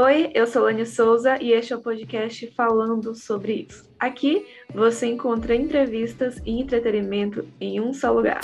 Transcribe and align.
Oi, 0.00 0.30
eu 0.32 0.46
sou 0.46 0.62
Lani 0.62 0.86
Souza 0.86 1.42
e 1.42 1.50
este 1.50 1.72
é 1.72 1.76
o 1.76 1.80
podcast 1.80 2.46
falando 2.56 3.16
sobre 3.16 3.66
isso. 3.68 3.84
Aqui 3.98 4.46
você 4.72 5.08
encontra 5.08 5.56
entrevistas 5.56 6.40
e 6.46 6.52
entretenimento 6.60 7.44
em 7.60 7.80
um 7.80 7.92
só 7.92 8.12
lugar. 8.12 8.40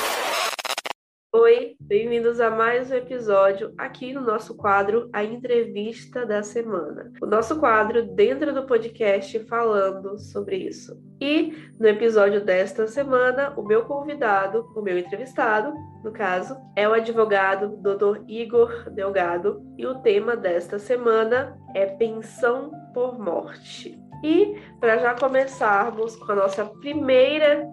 Oi, 1.36 1.74
bem-vindos 1.80 2.38
a 2.40 2.48
mais 2.48 2.92
um 2.92 2.94
episódio 2.94 3.74
aqui 3.76 4.12
no 4.12 4.20
nosso 4.20 4.54
quadro 4.54 5.10
A 5.12 5.24
Entrevista 5.24 6.24
da 6.24 6.44
Semana. 6.44 7.10
O 7.20 7.26
nosso 7.26 7.58
quadro 7.58 8.06
dentro 8.14 8.54
do 8.54 8.62
podcast 8.62 9.40
falando 9.40 10.16
sobre 10.16 10.58
isso. 10.58 10.96
E 11.20 11.52
no 11.76 11.88
episódio 11.88 12.40
desta 12.40 12.86
semana, 12.86 13.52
o 13.56 13.64
meu 13.64 13.82
convidado, 13.82 14.70
o 14.76 14.80
meu 14.80 14.96
entrevistado, 14.96 15.74
no 16.04 16.12
caso, 16.12 16.56
é 16.76 16.88
o 16.88 16.92
advogado 16.92 17.78
Dr. 17.78 18.22
Igor 18.28 18.88
Delgado, 18.90 19.60
e 19.76 19.84
o 19.84 19.96
tema 20.02 20.36
desta 20.36 20.78
semana 20.78 21.58
é 21.74 21.84
pensão 21.84 22.70
por 22.94 23.18
morte. 23.18 23.98
E 24.22 24.54
para 24.78 24.98
já 24.98 25.14
começarmos 25.14 26.14
com 26.14 26.30
a 26.30 26.36
nossa 26.36 26.64
primeira 26.64 27.68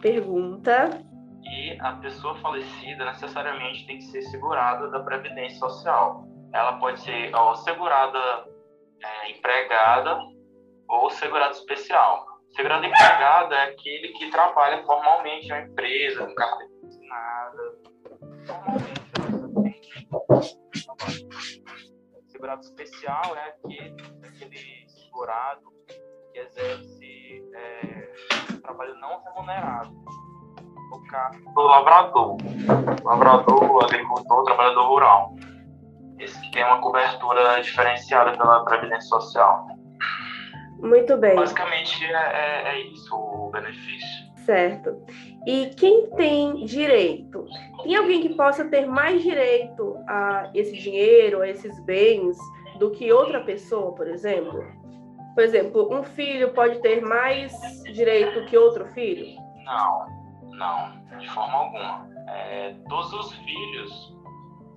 pergunta, 0.00 1.09
e 1.42 1.78
a 1.80 1.94
pessoa 1.94 2.34
falecida 2.40 3.04
necessariamente 3.06 3.86
tem 3.86 3.98
que 3.98 4.04
ser 4.04 4.22
segurada 4.22 4.88
da 4.90 5.00
Previdência 5.00 5.58
Social. 5.58 6.24
Ela 6.52 6.78
pode 6.78 7.00
ser 7.00 7.34
ó, 7.34 7.54
segurada 7.54 8.18
é, 9.02 9.30
empregada 9.30 10.18
ou 10.88 11.10
segurada 11.10 11.52
especial. 11.52 12.26
Segurada 12.50 12.84
empregada 12.84 13.54
é 13.54 13.62
aquele 13.70 14.08
que 14.08 14.30
trabalha 14.30 14.82
formalmente 14.84 15.46
em 15.46 15.52
uma 15.52 15.60
empresa, 15.60 16.26
com 16.26 16.34
carteira 16.34 16.72
assinada. 16.84 17.78
Segurado 22.26 22.60
especial 22.60 23.36
é 23.36 23.48
aquele, 23.50 23.96
aquele 24.24 24.88
segurado 24.88 25.62
que 26.32 26.38
exerce 26.38 27.44
é, 27.54 28.12
trabalho 28.60 28.94
não 28.96 29.22
remunerado 29.22 30.19
do 31.54 31.62
lavrador. 31.62 32.36
Lavrador, 33.04 33.84
agricultor, 33.84 34.44
trabalhador 34.44 34.86
rural. 34.86 35.34
Esse 36.18 36.40
que 36.40 36.50
tem 36.52 36.64
uma 36.64 36.80
cobertura 36.80 37.60
diferenciada 37.62 38.36
pela 38.36 38.64
Previdência 38.64 39.08
Social. 39.08 39.66
Muito 40.78 41.16
bem. 41.16 41.36
Basicamente 41.36 42.04
é, 42.04 42.12
é, 42.12 42.68
é 42.68 42.80
isso 42.80 43.14
o 43.14 43.50
benefício. 43.50 44.30
Certo. 44.44 45.02
E 45.46 45.66
quem 45.76 46.10
tem 46.10 46.64
direito? 46.64 47.44
Tem 47.82 47.94
alguém 47.96 48.22
que 48.22 48.34
possa 48.34 48.64
ter 48.64 48.86
mais 48.86 49.22
direito 49.22 49.96
a 50.08 50.50
esse 50.54 50.76
dinheiro, 50.76 51.42
a 51.42 51.48
esses 51.48 51.78
bens, 51.84 52.36
do 52.78 52.90
que 52.90 53.12
outra 53.12 53.40
pessoa, 53.40 53.94
por 53.94 54.08
exemplo? 54.08 54.64
Por 55.34 55.44
exemplo, 55.44 55.94
um 55.94 56.02
filho 56.02 56.52
pode 56.52 56.80
ter 56.80 57.00
mais 57.00 57.52
direito 57.92 58.44
que 58.46 58.56
outro 58.56 58.86
filho? 58.86 59.36
Não. 59.64 60.19
Não, 60.60 60.92
de 61.18 61.26
forma 61.30 61.54
alguma. 61.54 62.06
É, 62.28 62.74
todos 62.86 63.10
os 63.14 63.32
filhos, 63.32 64.14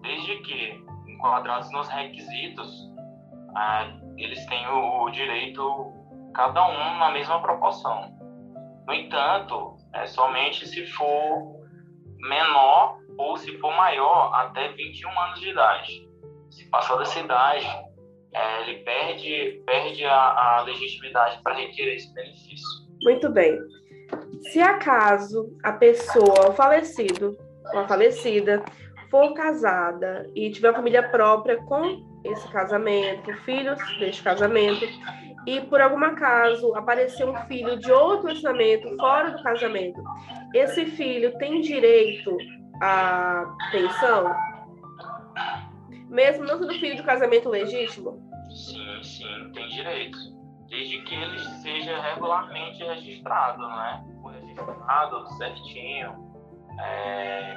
desde 0.01 0.37
que 0.37 0.81
enquadrados 1.09 1.69
nos 1.73 1.89
requisitos, 1.89 2.89
é, 3.57 3.93
eles 4.17 4.45
têm 4.45 4.65
o, 4.69 5.03
o, 5.03 5.09
direito, 5.09 5.93
cada 6.33 6.65
um 6.65 6.99
na 6.99 7.11
mesma 7.11 7.41
proporção. 7.41 8.17
No 8.87 8.93
entanto, 8.93 9.75
é 9.93 10.05
somente 10.05 10.65
se 10.65 10.85
for 10.87 11.59
menor 12.19 12.99
ou 13.17 13.35
se 13.35 13.57
for 13.59 13.75
maior 13.75 14.33
até 14.35 14.69
21 14.69 15.19
anos 15.19 15.39
de 15.41 15.49
idade. 15.49 16.09
Se 16.49 16.69
passar 16.69 16.95
dessa 16.95 17.19
idade, 17.19 17.67
é, 18.33 18.61
ele 18.61 18.83
perde, 18.83 19.61
perde 19.65 20.05
a, 20.05 20.59
a 20.59 20.61
legitimidade 20.61 21.41
para 21.43 21.55
requerer 21.55 21.95
esse 21.95 22.13
benefício. 22.13 22.83
Muito 23.03 23.29
bem. 23.29 23.59
Se 24.51 24.61
acaso 24.61 25.55
a 25.63 25.71
pessoa, 25.71 26.49
o 26.49 26.53
falecido 26.53 27.37
ou 27.73 27.79
a 27.79 27.87
falecida, 27.87 28.63
for 29.09 29.33
casada 29.33 30.29
e 30.35 30.49
tiver 30.49 30.69
uma 30.69 30.77
família 30.77 31.07
própria 31.09 31.57
com 31.63 32.03
esse 32.23 32.47
casamento, 32.51 33.33
filhos 33.45 33.79
deste 33.99 34.23
casamento, 34.23 34.85
e 35.45 35.61
por 35.61 35.81
algum 35.81 36.03
acaso 36.03 36.73
aparecer 36.75 37.27
um 37.27 37.35
filho 37.47 37.77
de 37.77 37.91
outro 37.91 38.27
relacionamento 38.27 38.95
fora 38.97 39.31
do 39.31 39.43
casamento, 39.43 40.01
esse 40.53 40.85
filho 40.85 41.37
tem 41.37 41.61
direito 41.61 42.35
à 42.81 43.45
pensão? 43.71 44.35
Mesmo 46.09 46.45
não 46.45 46.57
sendo 46.57 46.73
filho 46.75 46.95
de 46.95 47.03
casamento 47.03 47.49
legítimo? 47.49 48.19
Sim, 48.49 49.03
sim, 49.03 49.51
tem 49.53 49.67
direito. 49.67 50.17
Desde 50.73 51.01
que 51.03 51.13
ele 51.13 51.39
seja 51.61 52.01
regularmente 52.01 52.83
registrado, 52.83 53.61
né? 53.61 54.03
registrado 54.41 55.27
certinho, 55.37 56.15
é, 56.79 57.55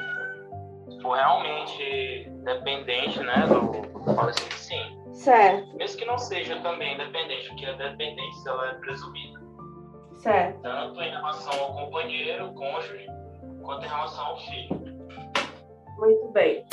se 0.86 1.00
for 1.00 1.16
realmente 1.16 2.30
dependente 2.44 3.18
né, 3.20 3.46
do, 3.46 3.70
do 4.04 4.14
falecido, 4.14 4.52
sim. 4.52 5.14
Certo. 5.14 5.74
Mesmo 5.78 5.98
que 5.98 6.04
não 6.04 6.18
seja 6.18 6.60
também 6.60 6.98
dependente, 6.98 7.48
porque 7.48 7.64
a 7.64 7.72
dependência 7.72 8.50
ela 8.50 8.68
é 8.72 8.74
presumida. 8.74 9.40
Certo. 10.16 10.60
Tanto 10.60 11.00
em 11.00 11.10
relação 11.10 11.58
ao 11.58 11.72
companheiro, 11.72 12.52
cônjuge, 12.52 13.06
quanto 13.62 13.86
em 13.86 13.88
relação 13.88 14.26
ao 14.26 14.36
filho. 14.40 14.98
Muito 15.96 16.28
bem. 16.32 16.66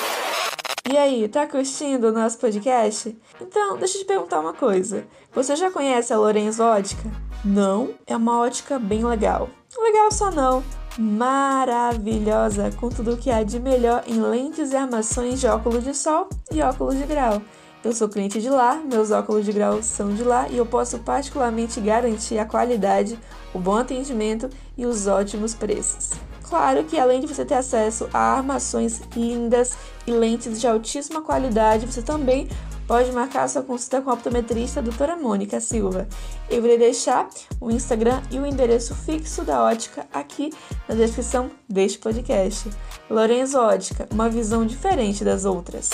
E 0.86 0.98
aí, 0.98 1.30
tá 1.30 1.48
curtindo 1.48 2.10
o 2.10 2.12
nosso 2.12 2.38
podcast? 2.38 3.18
Então, 3.40 3.78
deixa 3.78 3.98
eu 3.98 4.02
te 4.02 4.06
perguntar 4.06 4.42
uma 4.42 4.54
coisa. 4.54 5.08
Você 5.34 5.56
já 5.56 5.72
conhece 5.72 6.12
a 6.12 6.18
Lorenz 6.18 6.60
Ótica? 6.60 7.10
Não, 7.44 7.92
é 8.06 8.18
uma 8.18 8.42
ótica 8.42 8.78
bem 8.78 9.02
legal. 9.06 9.50
Legal 9.80 10.12
só 10.12 10.30
não, 10.30 10.62
maravilhosa 11.00 12.70
com 12.78 12.90
tudo 12.90 13.14
o 13.14 13.18
que 13.18 13.32
há 13.32 13.44
de 13.44 13.62
melhor 13.62 14.04
em 14.06 14.22
lentes 14.22 14.74
e 14.74 14.76
armações 14.76 15.40
de 15.40 15.48
óculos 15.48 15.86
de 15.86 15.96
sol 15.96 16.28
e 16.52 16.62
óculos 16.62 16.98
de 16.98 17.06
grau. 17.06 17.42
Eu 17.82 17.94
sou 17.94 18.10
cliente 18.10 18.42
de 18.42 18.50
lá, 18.50 18.76
meus 18.76 19.10
óculos 19.10 19.46
de 19.46 19.54
grau 19.54 19.82
são 19.82 20.14
de 20.14 20.24
lá 20.24 20.50
e 20.50 20.58
eu 20.58 20.66
posso 20.66 21.00
particularmente 21.00 21.80
garantir 21.80 22.38
a 22.38 22.46
qualidade, 22.46 23.18
o 23.54 23.60
bom 23.60 23.78
atendimento 23.78 24.50
e 24.78 24.86
os 24.86 25.08
ótimos 25.08 25.54
preços. 25.54 26.12
Claro 26.54 26.84
que 26.84 27.00
além 27.00 27.20
de 27.20 27.26
você 27.26 27.44
ter 27.44 27.56
acesso 27.56 28.08
a 28.14 28.36
armações 28.36 29.02
lindas 29.16 29.76
e 30.06 30.12
lentes 30.12 30.62
de 30.62 30.68
altíssima 30.68 31.20
qualidade, 31.20 31.88
você 31.88 32.04
também 32.04 32.48
pode 32.88 33.12
marcar 33.12 33.50
sua 33.50 33.64
consulta 33.64 34.04
com 34.04 34.12
a 34.12 34.14
optometrista 34.14 34.80
doutora 34.80 35.16
Mônica 35.16 35.60
Silva. 35.60 36.08
Eu 36.48 36.64
irei 36.64 36.78
deixar 36.78 37.28
o 37.60 37.72
Instagram 37.72 38.22
e 38.30 38.38
o 38.38 38.46
endereço 38.46 38.94
fixo 38.94 39.44
da 39.44 39.64
ótica 39.64 40.06
aqui 40.14 40.54
na 40.88 40.94
descrição 40.94 41.50
deste 41.68 41.98
podcast. 41.98 42.70
Lorenzo 43.10 43.58
Ótica, 43.58 44.08
uma 44.12 44.30
visão 44.30 44.64
diferente 44.64 45.24
das 45.24 45.46
outras. 45.46 45.90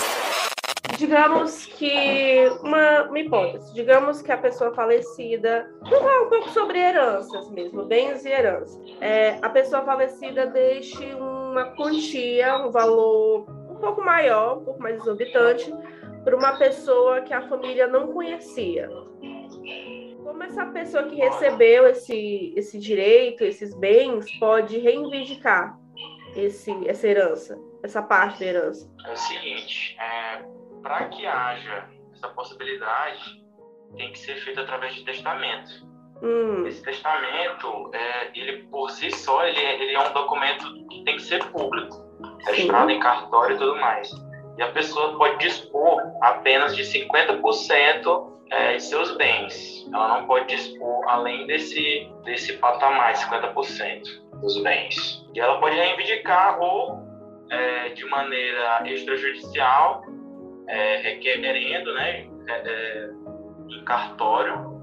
Digamos 0.97 1.65
que 1.65 2.49
uma, 2.61 3.03
uma 3.03 3.19
hipótese, 3.19 3.73
digamos 3.73 4.21
que 4.21 4.31
a 4.31 4.37
pessoa 4.37 4.73
falecida, 4.73 5.71
vamos 5.81 5.99
falar 5.99 6.21
um 6.23 6.29
pouco 6.29 6.49
sobre 6.49 6.77
heranças 6.77 7.49
mesmo, 7.51 7.85
bens 7.85 8.25
e 8.25 8.29
heranças. 8.29 8.77
É, 8.99 9.37
a 9.41 9.49
pessoa 9.49 9.81
falecida 9.83 10.47
deixe 10.47 11.13
uma 11.15 11.65
quantia, 11.75 12.57
um 12.57 12.69
valor 12.69 13.49
um 13.69 13.75
pouco 13.75 14.01
maior, 14.03 14.57
um 14.57 14.65
pouco 14.65 14.81
mais 14.81 14.97
exorbitante, 14.97 15.73
para 16.23 16.35
uma 16.35 16.57
pessoa 16.57 17.21
que 17.21 17.33
a 17.33 17.47
família 17.47 17.87
não 17.87 18.11
conhecia. 18.11 18.89
Como 20.23 20.43
essa 20.43 20.65
pessoa 20.67 21.03
que 21.03 21.15
recebeu 21.15 21.87
esse, 21.87 22.53
esse 22.55 22.77
direito, 22.77 23.43
esses 23.43 23.73
bens, 23.73 24.25
pode 24.37 24.77
reivindicar 24.77 25.79
esse, 26.35 26.71
essa 26.87 27.07
herança, 27.07 27.57
essa 27.81 28.01
parte 28.01 28.41
da 28.41 28.45
herança? 28.45 28.91
É 29.07 29.11
o 29.13 29.15
seguinte, 29.15 29.97
é, 29.99 30.58
para 30.81 31.05
que 31.09 31.25
haja 31.25 31.89
essa 32.13 32.27
possibilidade, 32.29 33.43
tem 33.97 34.11
que 34.11 34.19
ser 34.19 34.35
feito 34.35 34.59
através 34.59 34.95
de 34.95 35.03
testamento. 35.03 35.87
Hum. 36.21 36.65
Esse 36.67 36.83
testamento, 36.83 37.91
é, 37.93 38.31
ele 38.37 38.63
por 38.63 38.91
si 38.91 39.09
só, 39.11 39.45
ele, 39.45 39.59
é, 39.59 39.81
ele 39.81 39.93
é 39.93 39.99
um 39.99 40.13
documento 40.13 40.87
que 40.87 41.03
tem 41.03 41.15
que 41.15 41.21
ser 41.23 41.43
público, 41.45 41.95
registrado 42.45 42.91
em 42.91 42.99
cartório 42.99 43.55
e 43.55 43.59
tudo 43.59 43.75
mais 43.77 44.11
e 44.59 44.61
a 44.61 44.71
pessoa 44.73 45.17
pode 45.17 45.37
dispor 45.37 46.01
apenas 46.21 46.75
de 46.75 46.83
50% 46.83 48.29
é, 48.51 48.73
de 48.73 48.83
seus 48.83 49.15
bens. 49.15 49.87
Ela 49.93 50.19
não 50.19 50.27
pode 50.27 50.53
dispor 50.53 51.07
além 51.07 51.47
desse, 51.47 52.11
desse 52.25 52.57
patamar, 52.57 53.13
50% 53.13 54.03
dos 54.41 54.61
bens. 54.61 55.25
E 55.33 55.39
ela 55.39 55.61
pode 55.61 55.77
reivindicar 55.77 56.59
ou 56.59 56.99
é, 57.49 57.89
de 57.89 58.03
maneira 58.07 58.83
extrajudicial, 58.85 60.03
é, 60.69 60.97
requerendo 60.97 61.93
né, 61.93 62.27
é, 62.47 62.51
é, 62.51 63.09
em 63.69 63.83
cartório. 63.83 64.79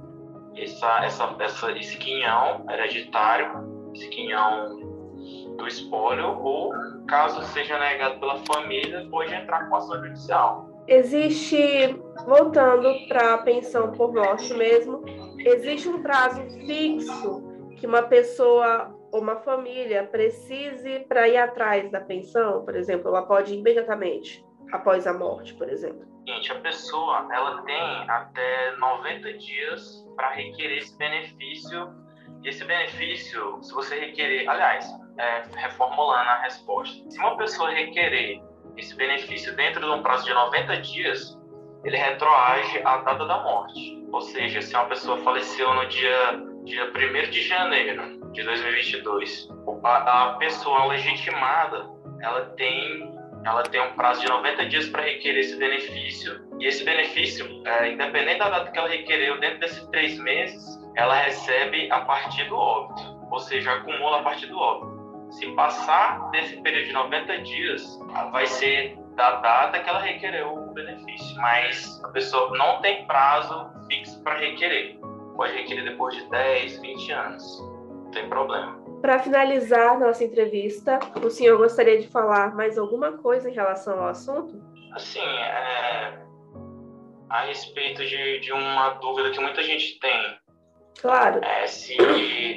Essa, 0.57 1.05
essa, 1.05 1.37
essa, 1.39 1.73
esse 1.73 1.99
quinhão 1.99 2.65
hereditário, 2.71 3.91
esse 3.95 4.09
quinhão 4.09 5.15
do 5.59 5.67
espólio, 5.67 6.39
ou 6.43 6.73
caso 7.07 7.43
seja 7.53 7.79
negado 7.79 8.19
pela 8.19 8.39
família, 8.39 9.07
pode 9.11 9.35
entrar 9.35 9.69
com 9.69 9.77
ação 9.77 10.03
judicial. 10.03 10.67
Existe 10.89 11.95
Voltando 12.25 13.07
para 13.07 13.35
a 13.35 13.39
pensão 13.39 13.93
por 13.93 14.13
morte 14.13 14.55
mesmo, 14.55 15.05
existe 15.39 15.89
um 15.89 16.03
prazo 16.03 16.43
fixo 16.67 17.43
que 17.77 17.87
uma 17.87 18.03
pessoa 18.03 18.97
ou 19.13 19.21
uma 19.21 19.37
família 19.37 20.05
precise 20.05 21.01
para 21.01 21.29
ir 21.29 21.37
atrás 21.37 21.91
da 21.91 22.01
pensão, 22.01 22.65
por 22.65 22.75
exemplo, 22.75 23.09
ela 23.09 23.23
pode 23.23 23.55
imediatamente 23.55 24.45
após 24.73 25.07
a 25.07 25.13
morte, 25.13 25.55
por 25.55 25.69
exemplo? 25.69 26.07
Gente, 26.27 26.53
a 26.53 26.61
pessoa 26.61 27.29
ela 27.33 27.63
tem 27.63 28.11
até 28.11 28.77
90 28.77 29.33
dias 29.35 30.05
para 30.17 30.31
requerer 30.31 30.79
esse 30.79 30.97
benefício. 30.99 31.95
Esse 32.45 32.65
benefício, 32.65 33.63
se 33.63 33.73
você 33.73 33.99
requerer, 33.99 34.49
aliás, 34.49 34.89
é, 35.19 35.43
reformulando 35.57 36.29
a 36.31 36.43
resposta, 36.43 37.11
se 37.11 37.19
uma 37.19 37.37
pessoa 37.37 37.71
requerer 37.71 38.43
esse 38.77 38.95
benefício 38.97 39.55
dentro 39.57 39.81
de 39.81 39.91
um 39.91 40.03
prazo 40.03 40.25
de 40.25 40.35
90 40.35 40.77
dias, 40.79 41.41
ele 41.85 41.97
retroage 41.97 42.79
à 42.85 42.99
data 42.99 43.25
da 43.25 43.43
morte. 43.43 44.05
Ou 44.13 44.21
seja, 44.21 44.61
se 44.61 44.75
uma 44.75 44.87
pessoa 44.87 45.19
faleceu 45.19 45.73
no 45.75 45.87
dia, 45.87 46.43
dia 46.65 46.91
1 46.91 47.31
de 47.31 47.43
janeiro 47.43 48.33
de 48.33 48.43
2022, 48.43 49.49
a, 49.85 50.25
a 50.25 50.35
pessoa 50.35 50.87
legitimada 50.87 51.89
ela 52.21 52.47
tem 52.57 53.16
ela 53.47 53.63
tem 53.63 53.81
um 53.81 53.93
prazo 53.93 54.23
de 54.23 54.29
90 54.29 54.67
dias 54.67 54.89
para 54.89 55.03
requerer 55.03 55.41
esse 55.41 55.57
benefício. 55.57 56.45
E 56.59 56.67
esse 56.67 56.85
benefício, 56.85 57.47
é, 57.65 57.93
independente 57.93 58.41
da 58.41 58.51
data 58.51 58.73
que 58.73 58.79
ela 58.79 58.89
requereu, 58.89 59.39
dentro 59.39 59.61
desses 59.61 59.87
três 59.87 60.19
meses, 60.19 60.65
ela 60.97 61.15
recebe 61.15 61.89
a 61.93 62.01
partir 62.01 62.45
do 62.49 62.57
óbito, 62.57 63.03
ou 63.31 63.39
seja, 63.39 63.73
acumula 63.73 64.21
a 64.21 64.23
partir 64.23 64.47
do 64.47 64.59
óbito. 64.59 64.97
Se 65.31 65.47
passar 65.53 66.29
desse 66.31 66.61
período 66.63 66.87
de 66.87 66.93
90 66.93 67.39
dias, 67.43 67.99
vai 68.33 68.47
ser 68.47 68.99
da 69.15 69.37
data 69.37 69.79
que 69.79 69.89
ela 69.89 70.01
requereu 70.01 70.53
o 70.53 70.73
benefício, 70.73 71.37
mas 71.41 72.03
a 72.05 72.09
pessoa 72.09 72.57
não 72.57 72.81
tem 72.81 73.07
prazo 73.07 73.71
fixo 73.89 74.23
para 74.25 74.39
requerer. 74.39 74.99
Pode 75.37 75.53
requerer 75.53 75.85
depois 75.85 76.15
de 76.17 76.29
10, 76.31 76.81
20 76.81 77.13
anos, 77.13 77.61
não 77.61 78.11
tem 78.11 78.29
problema. 78.29 78.86
Para 79.01 79.19
finalizar 79.19 79.99
nossa 79.99 80.25
entrevista, 80.25 80.99
o 81.23 81.31
senhor 81.31 81.59
gostaria 81.59 82.01
de 82.01 82.09
falar 82.09 82.55
mais 82.55 82.79
alguma 82.79 83.13
coisa 83.13 83.49
em 83.49 83.53
relação 83.55 84.01
ao 84.01 84.09
assunto? 84.09 84.61
Assim, 84.93 85.21
é... 85.21 86.19
a 87.29 87.43
respeito 87.43 88.05
de, 88.05 88.41
de 88.41 88.53
uma 88.53 88.91
dúvida 88.95 89.31
que 89.31 89.41
muita 89.41 89.63
gente 89.63 89.99
tem. 90.01 90.39
Claro. 91.01 91.45
É 91.45 91.67
se, 91.67 91.97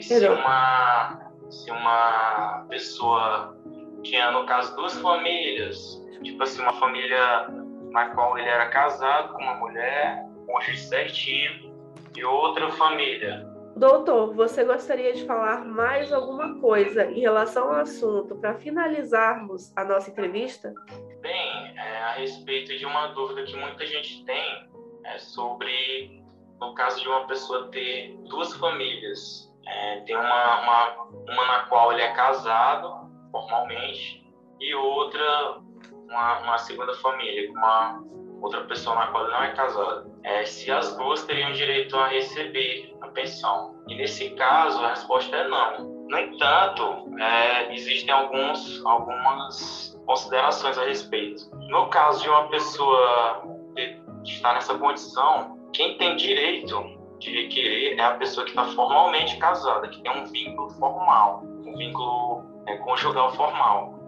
se, 0.02 0.28
uma, 0.28 1.32
se 1.50 1.70
uma 1.70 2.66
pessoa 2.70 3.58
tinha, 4.04 4.32
no 4.32 4.46
caso, 4.46 4.76
duas 4.76 4.98
famílias, 5.00 6.02
tipo 6.24 6.42
assim, 6.42 6.62
uma 6.62 6.74
família 6.74 7.48
na 7.92 8.10
qual 8.10 8.38
ele 8.38 8.48
era 8.48 8.70
casado 8.70 9.34
com 9.34 9.44
uma 9.44 9.56
mulher, 9.56 10.24
cônjuge 10.46 10.78
certinho, 10.78 11.70
e 12.16 12.24
outra 12.24 12.72
família 12.72 13.49
Doutor, 13.80 14.34
você 14.34 14.66
gostaria 14.66 15.14
de 15.14 15.26
falar 15.26 15.64
mais 15.64 16.12
alguma 16.12 16.60
coisa 16.60 17.06
em 17.06 17.22
relação 17.22 17.72
ao 17.72 17.80
assunto 17.80 18.36
para 18.36 18.56
finalizarmos 18.56 19.72
a 19.74 19.86
nossa 19.86 20.10
entrevista? 20.10 20.74
Bem, 21.22 21.74
é, 21.78 22.02
a 22.02 22.12
respeito 22.12 22.78
de 22.78 22.86
uma 22.86 23.08
dúvida 23.14 23.42
que 23.46 23.56
muita 23.56 23.86
gente 23.86 24.26
tem 24.26 24.70
é 25.06 25.18
sobre, 25.18 26.22
no 26.60 26.74
caso 26.74 27.02
de 27.02 27.08
uma 27.08 27.26
pessoa 27.26 27.70
ter 27.70 28.18
duas 28.28 28.54
famílias, 28.56 29.50
é, 29.66 30.02
tem 30.02 30.18
uma, 30.18 30.62
uma, 30.62 31.04
uma 31.32 31.48
na 31.48 31.60
qual 31.70 31.94
ele 31.94 32.02
é 32.02 32.12
casado 32.12 33.10
formalmente 33.32 34.30
e 34.60 34.76
outra 34.76 35.62
uma, 36.10 36.40
uma 36.40 36.58
segunda 36.58 36.94
família 36.96 37.48
com 37.48 37.54
uma 37.54 38.04
outra 38.42 38.64
pessoa 38.66 38.96
na 38.96 39.08
qual 39.08 39.28
não 39.28 39.44
é 39.44 39.52
casado. 39.54 40.12
É, 40.24 40.46
se 40.46 40.72
as 40.72 40.96
duas 40.96 41.24
teriam 41.24 41.52
direito 41.52 41.96
a 41.98 42.08
receber 42.08 42.90
pensão. 43.14 43.76
E 43.88 43.96
nesse 43.96 44.30
caso, 44.32 44.80
a 44.80 44.90
resposta 44.90 45.36
é 45.36 45.48
não. 45.48 46.00
No 46.10 46.18
entanto, 46.18 47.08
é, 47.20 47.74
existem 47.74 48.14
alguns, 48.14 48.84
algumas 48.86 50.00
considerações 50.06 50.78
a 50.78 50.86
respeito. 50.86 51.50
No 51.70 51.88
caso 51.88 52.24
de 52.24 52.30
uma 52.30 52.48
pessoa 52.50 53.44
está 54.24 54.54
nessa 54.54 54.78
condição, 54.78 55.58
quem 55.74 55.98
tem 55.98 56.16
direito 56.16 56.98
de 57.20 57.44
requerer 57.44 58.00
é 58.00 58.02
a 58.02 58.16
pessoa 58.16 58.44
que 58.46 58.52
está 58.52 58.66
formalmente 58.66 59.38
casada, 59.38 59.88
que 59.88 60.02
tem 60.02 60.12
um 60.12 60.26
vínculo 60.26 60.70
formal, 60.72 61.44
um 61.44 61.76
vínculo 61.78 62.44
é, 62.66 62.78
conjugal 62.78 63.32
formal. 63.34 64.00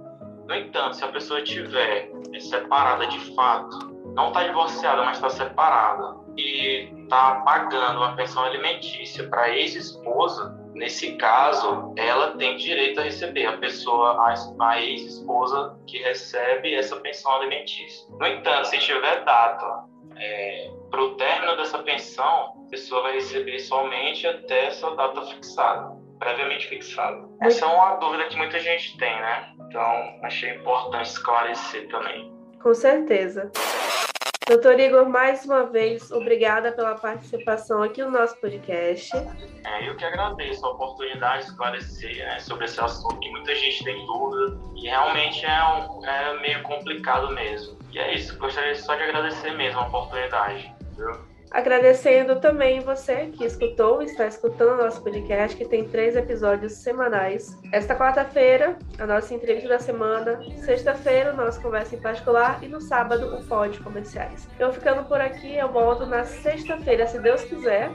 No 0.48 0.56
entanto, 0.56 0.95
se 0.95 1.04
a 1.04 1.10
pessoa 1.10 1.42
estiver 1.42 2.10
é, 2.34 2.39
separada 2.39 3.06
de 3.07 3.19
fato, 3.36 3.91
não 4.13 4.30
está 4.30 4.44
divorciada, 4.44 5.04
mas 5.04 5.18
está 5.18 5.30
separada, 5.30 6.22
e 6.38 6.90
está 7.04 7.42
pagando 7.42 7.98
uma 7.98 8.16
pensão 8.16 8.44
alimentícia 8.44 9.28
para 9.28 9.50
ex-esposa, 9.50 10.58
nesse 10.74 11.16
caso, 11.16 11.94
ela 11.98 12.36
tem 12.38 12.58
direito 12.58 13.00
a 13.00 13.04
receber, 13.04 13.46
a 13.46 13.58
pessoa, 13.58 14.18
a, 14.60 14.81
ex-esposa 14.81 15.78
que 15.88 15.98
recebe 16.00 16.74
essa 16.74 16.96
pensão 16.98 17.31
alimentícia. 17.34 18.08
No 18.18 18.25
entanto, 18.25 18.68
se 18.68 18.78
tiver 18.80 19.24
data 19.24 19.86
é, 20.18 20.72
para 20.90 21.02
o 21.02 21.16
término 21.16 21.58
dessa 21.58 21.80
pensão, 21.80 22.54
a 22.66 22.69
pessoa 22.69 23.04
vai 23.04 23.13
receber 23.13 23.60
somente 23.60 24.25
até 24.28 24.68
essa 24.68 24.96
data 24.96 25.22
fixada, 25.24 25.92
previamente 26.19 26.68
fixada. 26.68 27.28
Essa 27.42 27.66
é 27.66 27.68
uma 27.68 27.96
dúvida 27.96 28.25
que 28.25 28.38
muita 28.38 28.60
gente 28.60 28.98
tem, 28.98 29.13
né? 29.19 29.54
Então, 29.68 30.19
achei 30.24 30.56
importante 30.56 31.10
esclarecer 31.10 31.88
também. 31.90 32.31
Com 32.62 32.74
certeza. 32.74 33.52
Doutor 34.48 34.80
Igor, 34.80 35.08
mais 35.08 35.46
uma 35.46 35.63
vez, 35.63 36.12
obrigada 36.12 36.72
pela 36.72 36.96
participação 36.96 37.81
aqui 37.81 38.04
no 38.04 38.12
nosso 38.12 38.36
podcast. 38.38 39.16
É, 39.16 39.88
eu 39.88 39.96
que 39.96 40.04
agradeço 40.04 40.66
a 40.66 40.72
oportunidade 40.72 41.46
de 41.46 41.52
esclarecer 41.52 42.18
né, 42.18 42.40
sobre 42.40 42.66
esse 42.66 42.80
assunto 42.81 43.18
que 43.19 43.30
muita 43.30 43.56
gente 43.56 43.84
tem 43.84 44.06
dúvida 44.06 44.58
e 44.75 44.88
realmente 44.88 45.46
é, 45.46 45.63
um, 45.63 46.06
é 46.06 46.40
meio 46.42 46.62
complicado 46.63 47.34
mesmo. 47.34 47.78
E 47.92 48.00
é 48.00 48.13
isso, 48.13 48.38
gostaria 48.38 48.75
só 48.75 48.94
de 48.96 49.04
agradecer 49.04 49.52
mesmo 49.52 49.80
a 49.80 49.88
oportunidade. 49.88 50.74
Viu? 50.98 51.31
Agradecendo 51.51 52.39
também 52.39 52.80
você 52.80 53.25
que 53.27 53.44
escutou 53.44 54.01
e 54.01 54.06
está 54.06 54.25
escutando 54.25 54.80
o 54.80 54.83
nosso 54.83 55.03
podcast, 55.03 55.57
que 55.57 55.68
tem 55.68 55.86
três 55.86 56.15
episódios 56.15 56.71
semanais. 56.75 57.57
Esta 57.74 57.94
quarta-feira, 57.94 58.77
a 58.98 59.06
nossa 59.06 59.33
entrevista 59.33 59.68
da 59.68 59.80
semana. 59.80 60.39
Sexta-feira, 60.63 61.33
o 61.33 61.36
nosso 61.36 61.62
conversa 61.62 61.94
em 61.94 62.00
particular. 62.00 62.63
E 62.63 62.69
no 62.69 62.80
sábado, 62.80 63.36
o 63.36 63.44
pódio 63.45 63.83
comerciais. 63.83 64.48
Eu 64.57 64.71
ficando 64.71 65.03
por 65.03 65.19
aqui, 65.19 65.57
eu 65.57 65.68
volto 65.68 66.06
na 66.06 66.24
sexta-feira, 66.24 67.06
se 67.06 67.20
Deus 67.20 67.43
quiser. 67.43 67.91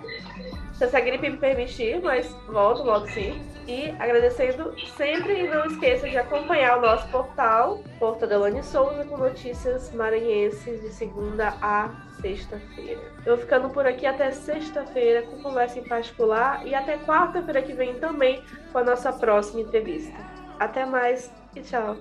Se 0.75 0.85
essa 0.85 1.01
gripe 1.01 1.31
me 1.31 1.39
permitir, 1.39 2.03
mas 2.03 2.31
volto 2.49 2.83
logo 2.83 3.09
sim. 3.09 3.41
E 3.67 3.89
agradecendo 3.99 4.75
sempre 4.99 5.41
e 5.41 5.49
não 5.49 5.65
esqueça 5.65 6.07
de 6.07 6.19
acompanhar 6.19 6.77
o 6.77 6.83
nosso 6.83 7.09
portal, 7.09 7.81
Porta 7.99 8.27
Delane 8.27 8.63
Souza, 8.63 9.03
com 9.07 9.17
notícias 9.17 9.91
maranhenses 9.95 10.83
de 10.83 10.91
segunda 10.91 11.55
a 11.63 11.91
sexta-feira. 12.27 13.01
Eu 13.25 13.37
vou 13.37 13.45
ficando 13.45 13.71
por 13.71 13.87
aqui 13.87 14.05
até 14.05 14.33
sexta-feira 14.33 15.23
com 15.23 15.39
conversa 15.43 15.79
em 15.79 15.85
particular 15.85 16.67
e 16.67 16.75
até 16.75 16.99
quarta-feira 16.99 17.63
que 17.63 17.73
vem 17.73 17.95
também 17.95 18.43
com 18.73 18.79
a 18.79 18.85
nossa 18.85 19.13
próxima 19.13 19.61
entrevista. 19.61 20.17
Até 20.59 20.85
mais 20.85 21.31
e 21.55 21.61
tchau. 21.61 21.97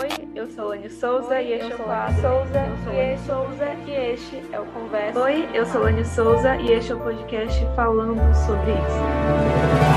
Oi, 0.00 0.28
eu 0.34 0.48
sou 0.48 0.68
Lani 0.68 0.90
Souza 0.90 1.34
Oi, 1.36 1.44
e 1.44 1.52
este 1.52 1.72
é 1.72 1.74
o 1.74 1.78
quadro. 1.78 2.20
Souza 2.20 2.60
e 2.92 3.18
Souza 3.18 3.74
e 3.86 4.12
este 4.12 4.42
é 4.52 4.60
o 4.60 4.66
Conversa. 4.66 5.20
Oi, 5.20 5.48
eu 5.54 5.64
sou 5.64 5.82
Lani 5.82 6.04
Souza 6.04 6.56
e 6.56 6.72
este 6.72 6.92
é 6.92 6.94
o 6.94 7.00
podcast 7.00 7.66
falando 7.76 8.20
sobre 8.34 8.72
isso. 8.72 9.91